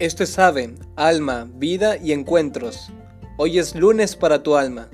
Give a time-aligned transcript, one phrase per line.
[0.00, 2.92] Esto es Ave, Alma, Vida y Encuentros.
[3.38, 4.88] Hoy es lunes para tu alma.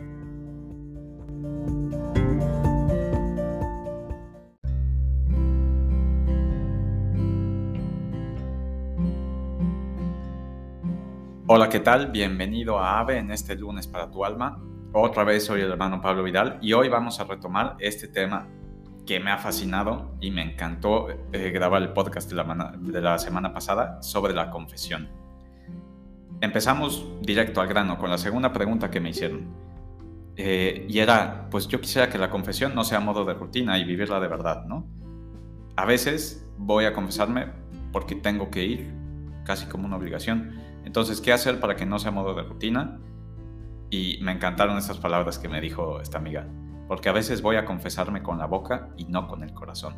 [11.46, 12.10] Hola, ¿qué tal?
[12.10, 14.62] Bienvenido a AVE en este lunes para tu alma.
[14.92, 18.46] Otra vez soy el hermano Pablo Vidal y hoy vamos a retomar este tema
[19.06, 23.18] que me ha fascinado y me encantó eh, grabar el podcast de la, de la
[23.18, 25.08] semana pasada sobre la confesión.
[26.40, 29.48] Empezamos directo al grano con la segunda pregunta que me hicieron.
[30.36, 33.84] Eh, y era, pues yo quisiera que la confesión no sea modo de rutina y
[33.84, 34.86] vivirla de verdad, ¿no?
[35.76, 37.48] A veces voy a confesarme
[37.92, 38.94] porque tengo que ir,
[39.44, 42.98] casi como una obligación entonces, ¿qué hacer para que no sea modo de rutina?
[43.90, 46.46] Y me encantaron estas palabras que me dijo esta amiga,
[46.90, 49.94] porque a veces voy a confesarme con la boca y no con el corazón.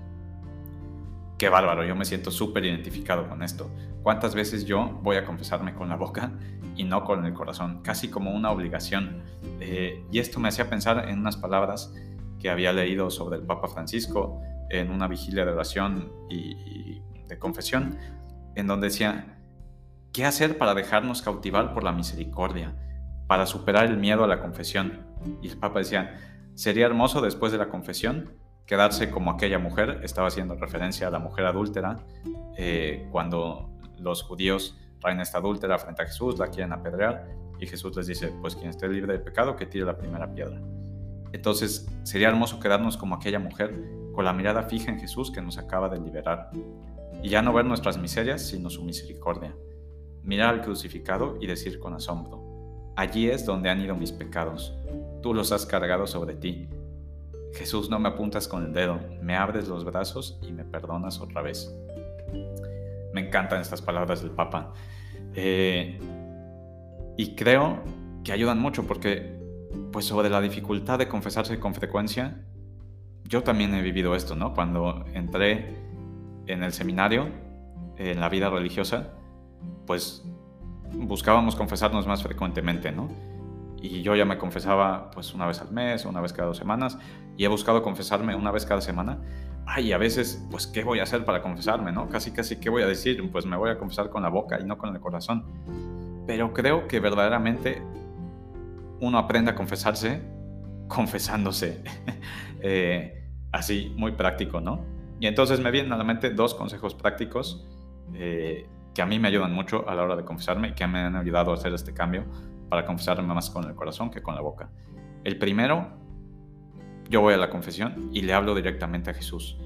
[1.38, 3.70] Qué bárbaro, yo me siento súper identificado con esto.
[4.02, 6.34] ¿Cuántas veces yo voy a confesarme con la boca
[6.76, 7.80] y no con el corazón?
[7.82, 9.22] Casi como una obligación.
[9.58, 11.94] Eh, y esto me hacía pensar en unas palabras
[12.38, 17.96] que había leído sobre el Papa Francisco en una vigilia de oración y de confesión,
[18.54, 19.38] en donde decía,
[20.12, 22.76] ¿Qué hacer para dejarnos cautivar por la misericordia?
[23.28, 25.06] Para superar el miedo a la confesión.
[25.40, 28.32] Y el Papa decía, sería hermoso después de la confesión
[28.66, 31.98] quedarse como aquella mujer, estaba haciendo referencia a la mujer adúltera,
[32.56, 37.96] eh, cuando los judíos traen esta adúltera frente a Jesús, la quieren apedrear, y Jesús
[37.96, 40.60] les dice, pues quien esté libre de pecado, que tire la primera piedra.
[41.32, 43.74] Entonces, sería hermoso quedarnos como aquella mujer,
[44.12, 46.50] con la mirada fija en Jesús que nos acaba de liberar,
[47.22, 49.54] y ya no ver nuestras miserias, sino su misericordia
[50.24, 54.74] mirar al crucificado y decir con asombro, allí es donde han ido mis pecados,
[55.22, 56.68] tú los has cargado sobre ti.
[57.54, 61.42] Jesús, no me apuntas con el dedo, me abres los brazos y me perdonas otra
[61.42, 61.74] vez.
[63.12, 64.72] Me encantan estas palabras del Papa.
[65.34, 65.98] Eh,
[67.16, 67.82] y creo
[68.24, 69.38] que ayudan mucho porque,
[69.92, 72.42] pues sobre la dificultad de confesarse con frecuencia,
[73.24, 74.54] yo también he vivido esto, ¿no?
[74.54, 75.76] Cuando entré
[76.46, 77.28] en el seminario,
[77.98, 79.10] en la vida religiosa,
[79.86, 80.24] pues
[80.94, 83.08] buscábamos confesarnos más frecuentemente, ¿no?
[83.82, 86.96] Y yo ya me confesaba pues una vez al mes, una vez cada dos semanas,
[87.36, 89.18] y he buscado confesarme una vez cada semana.
[89.66, 92.08] Ay, a veces, pues, ¿qué voy a hacer para confesarme, no?
[92.08, 93.28] Casi, casi, ¿qué voy a decir?
[93.30, 95.44] Pues me voy a confesar con la boca y no con el corazón.
[96.26, 97.82] Pero creo que verdaderamente
[99.00, 100.22] uno aprende a confesarse
[100.88, 101.82] confesándose.
[102.64, 104.84] Eh, así, muy práctico, ¿no?
[105.18, 107.66] Y entonces me vienen a la mente dos consejos prácticos
[108.14, 111.00] eh, que a mí me ayudan mucho a la hora de confesarme y que me
[111.00, 112.24] han ayudado a hacer este cambio
[112.72, 114.70] para confesarme más con el corazón que con la boca.
[115.24, 115.90] El primero,
[117.10, 119.58] yo voy a la confesión y le hablo directamente a Jesús.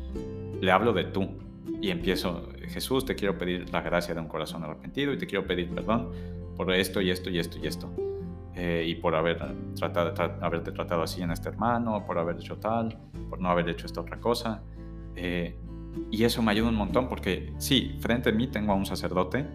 [0.60, 1.38] Le hablo de tú
[1.80, 5.46] y empiezo, Jesús, te quiero pedir la gracia de un corazón arrepentido y te quiero
[5.46, 6.10] pedir perdón
[6.56, 7.94] por esto y esto y esto y esto.
[8.56, 9.38] Eh, y por haber
[9.76, 10.12] tratado,
[10.44, 12.98] haberte tratado así en este hermano, por haber hecho tal,
[13.30, 14.64] por no haber hecho esta otra cosa.
[15.14, 15.56] Eh,
[16.10, 19.46] y eso me ayuda un montón porque sí, frente a mí tengo a un sacerdote,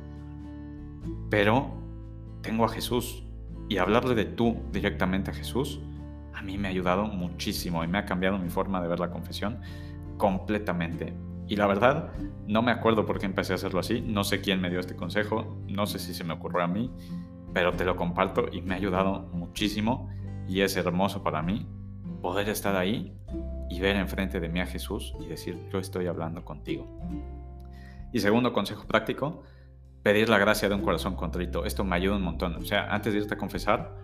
[1.29, 1.69] pero
[2.41, 3.25] tengo a Jesús.
[3.71, 5.79] Y hablarle de tú directamente a Jesús,
[6.33, 9.11] a mí me ha ayudado muchísimo y me ha cambiado mi forma de ver la
[9.11, 9.61] confesión
[10.17, 11.13] completamente.
[11.47, 12.11] Y la verdad,
[12.47, 14.97] no me acuerdo por qué empecé a hacerlo así, no sé quién me dio este
[14.97, 16.91] consejo, no sé si se me ocurrió a mí,
[17.53, 20.09] pero te lo comparto y me ha ayudado muchísimo
[20.49, 21.65] y es hermoso para mí
[22.21, 23.15] poder estar ahí
[23.69, 26.99] y ver enfrente de mí a Jesús y decir, yo estoy hablando contigo.
[28.11, 29.43] Y segundo consejo práctico,
[30.03, 31.65] pedir la gracia de un corazón contrito.
[31.65, 32.55] Esto me ayuda un montón.
[32.55, 33.95] O sea, antes de irte a confesar,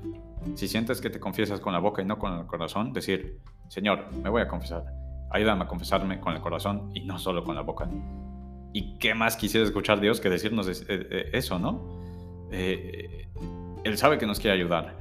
[0.55, 4.05] si sientes que te confiesas con la boca y no con el corazón, decir, Señor,
[4.23, 4.85] me voy a confesar.
[5.31, 7.89] Ayúdame a confesarme con el corazón y no solo con la boca.
[8.73, 11.81] ¿Y qué más quisiera escuchar Dios que decirnos eh, eh, eso, no?
[12.51, 13.27] Eh,
[13.83, 14.95] él sabe que nos quiere ayudar.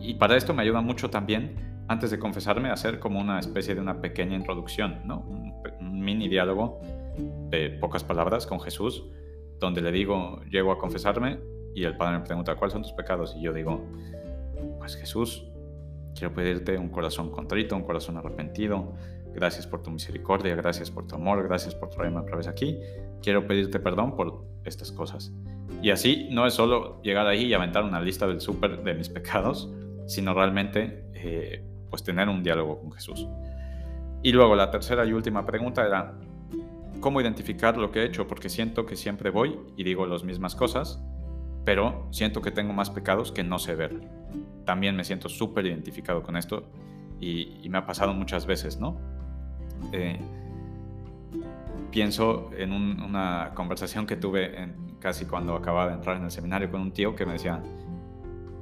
[0.00, 3.80] Y para esto me ayuda mucho también antes de confesarme, hacer como una especie de
[3.80, 5.20] una pequeña introducción, ¿no?
[5.20, 5.46] Un,
[5.80, 6.80] mini diálogo
[7.50, 9.02] de pocas palabras con Jesús,
[9.58, 11.38] donde le digo, llego a confesarme
[11.74, 13.34] y el Padre me pregunta, ¿cuáles son tus pecados?
[13.36, 13.84] Y yo digo,
[14.78, 15.46] pues Jesús,
[16.14, 18.94] quiero pedirte un corazón contrito, un corazón arrepentido.
[19.34, 22.78] Gracias por tu misericordia, gracias por tu amor, gracias por traerme otra vez aquí.
[23.22, 25.32] Quiero pedirte perdón por estas cosas.
[25.82, 29.10] Y así no es solo llegar ahí y aventar una lista del súper de mis
[29.10, 29.70] pecados,
[30.06, 33.26] sino realmente eh, pues tener un diálogo con Jesús.
[34.22, 36.14] Y luego la tercera y última pregunta era,
[37.00, 38.26] ¿cómo identificar lo que he hecho?
[38.26, 41.02] Porque siento que siempre voy y digo las mismas cosas,
[41.64, 44.00] pero siento que tengo más pecados que no sé ver.
[44.64, 46.70] También me siento súper identificado con esto
[47.20, 48.98] y, me ha pasado muchas veces, ¿no?
[49.92, 50.18] Eh,
[51.90, 56.80] pienso en una conversación que tuve casi cuando acababa de entrar en el seminario con
[56.80, 57.62] un tío que me decía,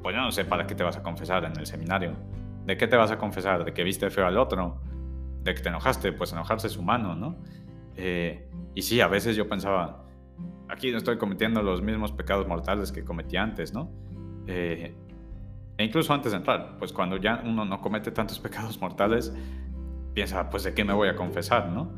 [0.03, 2.13] pues yo no sé para qué te vas a confesar en el seminario.
[2.67, 3.65] ¿De qué te vas a confesar?
[3.65, 4.81] ¿De que viste feo al otro?
[5.43, 6.13] ¿De que te enojaste?
[6.13, 7.37] Pues enojarse es humano, ¿no?
[7.97, 10.05] Eh, y sí, a veces yo pensaba,
[10.69, 13.91] aquí no estoy cometiendo los mismos pecados mortales que cometí antes, ¿no?
[14.47, 14.95] Eh,
[15.77, 19.35] e incluso antes de entrar, pues cuando ya uno no comete tantos pecados mortales,
[20.13, 21.93] piensa, pues de qué me voy a confesar, ¿no?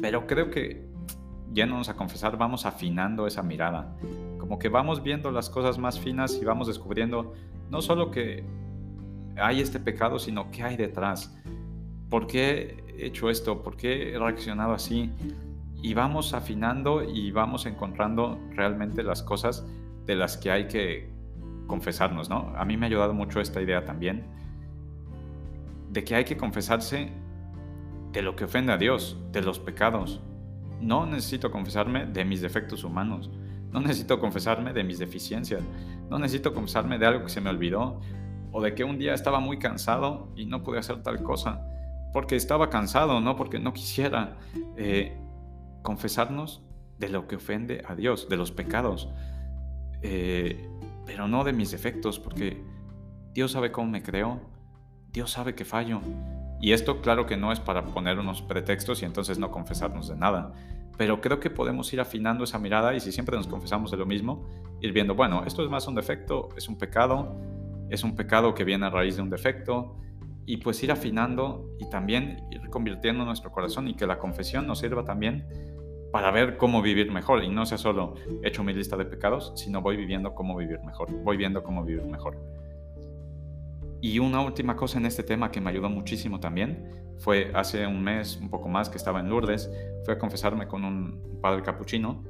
[0.00, 0.86] Pero creo que
[1.52, 3.94] yéndonos a confesar vamos afinando esa mirada,
[4.38, 7.34] como que vamos viendo las cosas más finas y vamos descubriendo
[7.70, 8.44] no solo que
[9.36, 11.34] hay este pecado, sino qué hay detrás.
[12.10, 13.62] ¿Por qué hecho esto?
[13.62, 15.10] ¿Por qué he reaccionado así?
[15.82, 19.66] Y vamos afinando y vamos encontrando realmente las cosas
[20.06, 21.10] de las que hay que
[21.66, 22.52] confesarnos, ¿no?
[22.56, 24.24] A mí me ha ayudado mucho esta idea también
[25.90, 27.12] de que hay que confesarse
[28.12, 30.20] de lo que ofende a Dios, de los pecados.
[30.80, 33.30] No necesito confesarme de mis defectos humanos.
[33.72, 35.62] No necesito confesarme de mis deficiencias.
[36.10, 38.00] No necesito confesarme de algo que se me olvidó
[38.52, 41.66] o de que un día estaba muy cansado y no pude hacer tal cosa.
[42.12, 44.36] Porque estaba cansado, no porque no quisiera.
[44.76, 45.16] Eh,
[45.82, 46.62] confesarnos
[46.98, 49.08] de lo que ofende a Dios, de los pecados.
[50.02, 50.68] Eh,
[51.06, 52.62] pero no de mis defectos, porque
[53.32, 54.40] Dios sabe cómo me creó.
[55.12, 56.00] Dios sabe que fallo.
[56.60, 60.16] Y esto claro que no es para poner unos pretextos y entonces no confesarnos de
[60.16, 60.52] nada.
[60.96, 64.06] Pero creo que podemos ir afinando esa mirada y si siempre nos confesamos de lo
[64.06, 64.46] mismo,
[64.80, 67.36] ir viendo, bueno, esto es más un defecto, es un pecado,
[67.90, 69.96] es un pecado que viene a raíz de un defecto,
[70.46, 74.80] y pues ir afinando y también ir convirtiendo nuestro corazón y que la confesión nos
[74.80, 75.46] sirva también
[76.12, 79.80] para ver cómo vivir mejor y no sea solo hecho mi lista de pecados, sino
[79.80, 82.38] voy viviendo cómo vivir mejor, voy viendo cómo vivir mejor.
[84.00, 88.02] Y una última cosa en este tema que me ayudó muchísimo también fue hace un
[88.02, 89.70] mes, un poco más, que estaba en Lourdes,
[90.04, 92.24] fui a confesarme con un padre capuchino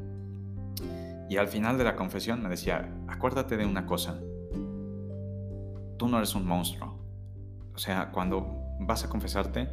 [1.29, 4.21] y al final de la confesión me decía, acuérdate de una cosa,
[5.97, 6.92] tú no eres un monstruo.
[7.75, 9.69] O sea, cuando vas a confesarte,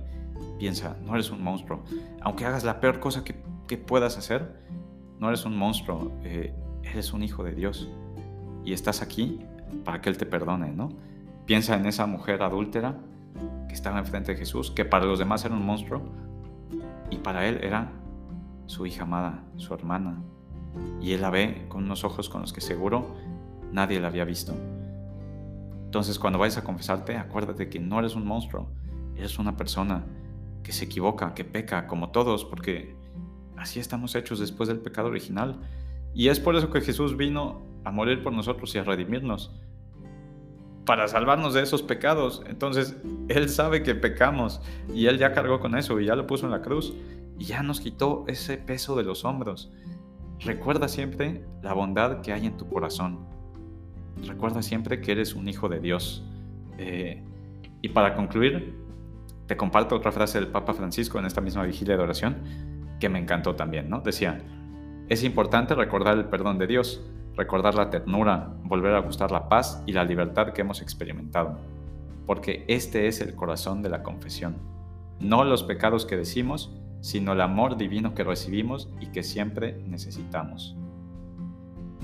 [0.57, 1.83] piensa, no eres un monstruo.
[2.21, 3.33] Aunque hagas la peor cosa que,
[3.77, 4.55] puedas hacer,
[5.19, 6.53] no eres un monstruo, eh,
[6.83, 7.87] eres un hijo de Dios.
[8.65, 9.45] Y estás aquí
[9.85, 10.89] para que Él te perdone, ¿no?
[11.45, 12.97] Piensa en esa mujer adúltera
[13.67, 16.01] que estaba enfrente de Jesús, que para los demás era un monstruo
[17.09, 17.91] y para él era
[18.65, 20.21] su hija amada, su hermana.
[21.01, 23.15] Y él la ve con unos ojos con los que seguro
[23.71, 24.53] nadie la había visto.
[25.89, 28.69] Entonces cuando vayas a confesarte, acuérdate que no eres un monstruo,
[29.15, 30.05] eres una persona
[30.61, 32.95] que se equivoca, que peca, como todos, porque
[33.57, 35.59] así estamos hechos después del pecado original.
[36.13, 39.51] Y es por eso que Jesús vino a morir por nosotros y a redimirnos
[40.85, 42.43] para salvarnos de esos pecados.
[42.45, 42.95] Entonces,
[43.27, 44.61] Él sabe que pecamos
[44.93, 46.93] y Él ya cargó con eso y ya lo puso en la cruz
[47.39, 49.71] y ya nos quitó ese peso de los hombros.
[50.39, 53.38] Recuerda siempre la bondad que hay en tu corazón.
[54.25, 56.23] Recuerda siempre que eres un hijo de Dios.
[56.77, 57.23] Eh,
[57.81, 58.75] y para concluir,
[59.47, 62.37] te comparto otra frase del Papa Francisco en esta misma vigilia de oración
[62.99, 64.01] que me encantó también, ¿no?
[64.01, 64.41] Decía,
[65.07, 67.01] es importante recordar el perdón de Dios,
[67.35, 71.57] recordar la ternura, volver a gustar la paz y la libertad que hemos experimentado,
[72.27, 74.57] porque este es el corazón de la confesión,
[75.19, 80.75] no los pecados que decimos, sino el amor divino que recibimos y que siempre necesitamos.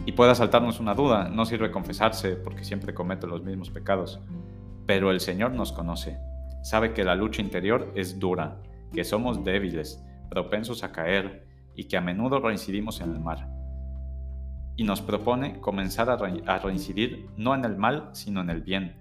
[0.06, 4.20] Y pueda saltarnos una duda, no sirve confesarse porque siempre cometo los mismos pecados,
[4.86, 6.20] pero el Señor nos conoce,
[6.62, 8.62] sabe que la lucha interior es dura,
[8.94, 13.56] que somos débiles, propensos a caer y que a menudo reincidimos en el mar
[14.78, 18.96] y nos propone comenzar a, reincidir no en el mal, sino en el bien,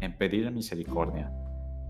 [0.00, 1.32] en pedir misericordia.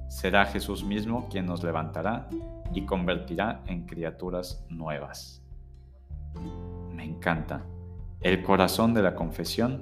[0.09, 2.28] Será Jesús mismo quien nos levantará
[2.75, 5.42] y convertirá en criaturas nuevas.
[6.95, 7.64] Me encanta.
[8.23, 9.81] El corazón de la confesión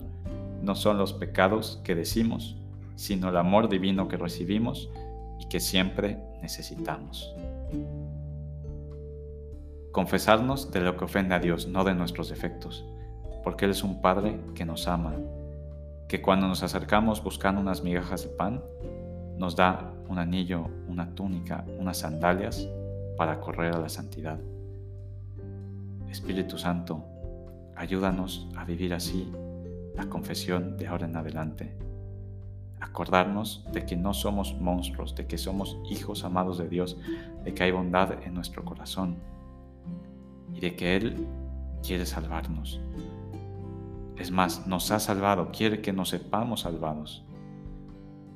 [0.63, 2.57] no son los pecados que decimos,
[2.97, 4.91] sino el amor divino que recibimos
[5.39, 7.35] y que siempre necesitamos.
[9.93, 12.85] Confesarnos de lo que ofende a Dios, no de nuestros defectos
[13.43, 15.15] porque Él es un Padre que nos ama,
[16.09, 18.63] que cuando nos acercamos buscando unas migajas de pan,
[19.39, 22.69] nos da un anillo, una túnica, unas sandalias
[23.17, 24.39] para correr a la santidad.
[26.11, 27.05] Espíritu Santo,
[27.81, 29.33] ayúdanos a vivir así
[29.97, 31.75] la confesión de ahora en adelante.
[32.79, 36.99] Acordarnos de que no somos monstruos, de que somos hijos amados de Dios,
[37.43, 39.17] de que hay bondad en nuestro corazón
[40.53, 41.27] y de que Él
[41.83, 42.83] quiere salvarnos.
[44.19, 47.25] Es más, nos ha salvado, quiere que nos sepamos salvados.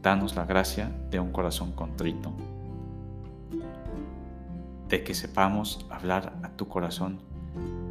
[0.00, 2.32] Danos la gracia de un corazón contrito,
[4.88, 7.18] de que sepamos hablar a tu corazón,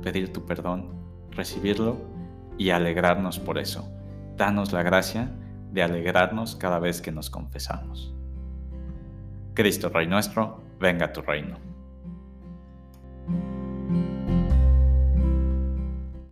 [0.01, 1.02] pedir tu perdón,
[1.35, 1.97] recibirlo
[2.57, 3.89] y alegrarnos por eso.
[4.37, 5.31] Danos la gracia
[5.71, 8.13] de alegrarnos cada vez que nos confesamos.
[9.53, 11.72] Cristo Rey nuestro, venga a tu reino.